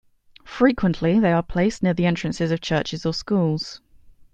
[0.47, 3.81] Frequently they are placed near the entrances of churches or schools.